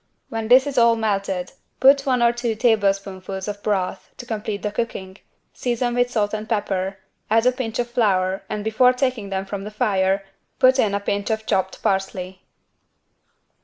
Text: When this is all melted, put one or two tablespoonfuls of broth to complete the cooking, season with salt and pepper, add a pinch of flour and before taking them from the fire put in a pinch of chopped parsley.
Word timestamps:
When 0.29 0.47
this 0.47 0.65
is 0.65 0.79
all 0.79 0.95
melted, 0.95 1.51
put 1.79 2.07
one 2.07 2.23
or 2.23 2.33
two 2.33 2.55
tablespoonfuls 2.55 3.47
of 3.47 3.61
broth 3.61 4.09
to 4.17 4.25
complete 4.25 4.63
the 4.63 4.71
cooking, 4.71 5.19
season 5.53 5.93
with 5.93 6.09
salt 6.09 6.33
and 6.33 6.49
pepper, 6.49 6.97
add 7.29 7.45
a 7.45 7.51
pinch 7.51 7.77
of 7.77 7.87
flour 7.87 8.41
and 8.49 8.63
before 8.63 8.93
taking 8.93 9.29
them 9.29 9.45
from 9.45 9.63
the 9.63 9.69
fire 9.69 10.25
put 10.57 10.79
in 10.79 10.95
a 10.95 10.99
pinch 10.99 11.29
of 11.29 11.45
chopped 11.45 11.83
parsley. 11.83 12.41